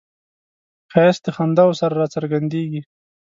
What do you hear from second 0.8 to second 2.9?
ښایست د خنداوو سره راڅرګندیږي